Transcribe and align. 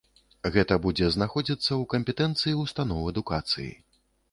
Гэта 0.53 0.77
будзе 0.85 1.09
знаходзіцца 1.17 1.67
ў 1.67 1.83
кампетэнцыі 1.93 2.57
ўстаноў 2.63 3.07
адукацыі. 3.15 3.71